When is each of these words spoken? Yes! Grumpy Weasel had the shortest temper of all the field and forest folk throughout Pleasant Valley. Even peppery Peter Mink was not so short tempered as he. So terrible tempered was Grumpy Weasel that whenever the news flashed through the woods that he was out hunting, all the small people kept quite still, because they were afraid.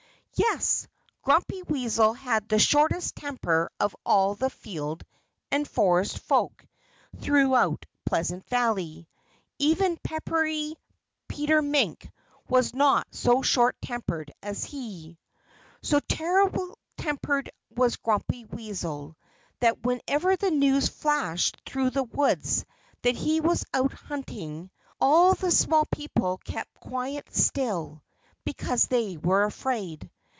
Yes! 0.35 0.87
Grumpy 1.23 1.61
Weasel 1.63 2.13
had 2.13 2.47
the 2.47 2.57
shortest 2.57 3.15
temper 3.17 3.69
of 3.81 3.93
all 4.05 4.33
the 4.33 4.49
field 4.49 5.03
and 5.51 5.67
forest 5.67 6.17
folk 6.19 6.65
throughout 7.19 7.85
Pleasant 8.05 8.45
Valley. 8.47 9.07
Even 9.59 9.99
peppery 10.03 10.73
Peter 11.27 11.61
Mink 11.61 12.09
was 12.49 12.73
not 12.73 13.05
so 13.13 13.41
short 13.43 13.75
tempered 13.83 14.31
as 14.41 14.63
he. 14.63 15.19
So 15.83 15.99
terrible 15.99 16.75
tempered 16.97 17.51
was 17.75 17.97
Grumpy 17.97 18.45
Weasel 18.45 19.17
that 19.59 19.81
whenever 19.83 20.35
the 20.37 20.49
news 20.49 20.87
flashed 20.87 21.57
through 21.67 21.89
the 21.91 22.03
woods 22.05 22.65
that 23.03 23.15
he 23.15 23.41
was 23.41 23.65
out 23.75 23.91
hunting, 23.93 24.71
all 24.99 25.33
the 25.35 25.51
small 25.51 25.85
people 25.87 26.39
kept 26.45 26.73
quite 26.79 27.31
still, 27.35 28.01
because 28.45 28.87
they 28.87 29.17
were 29.17 29.43
afraid. 29.43 30.09